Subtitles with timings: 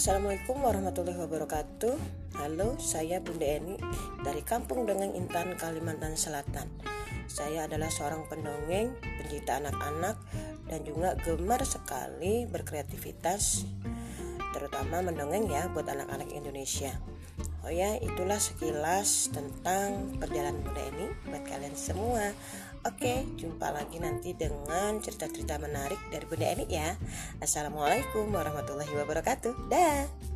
[0.00, 1.92] Assalamualaikum warahmatullahi wabarakatuh.
[2.40, 3.76] Halo, saya Bunda Eni
[4.24, 6.72] dari Kampung Dongeng Intan, Kalimantan Selatan.
[7.28, 10.16] Saya adalah seorang pendongeng, pencipta anak-anak
[10.72, 13.68] Dan juga gemar sekali berkreativitas
[14.56, 16.96] Terutama mendongeng ya buat anak-anak Indonesia.
[17.60, 22.32] Oh ya, itulah sekilas tentang perjalanan Bunda Eni buat kalian semua
[22.80, 26.96] Oke, jumpa lagi nanti dengan cerita-cerita menarik dari Bunda Eni ya.
[27.36, 29.68] Assalamualaikum warahmatullahi wabarakatuh.
[29.68, 30.29] Dah.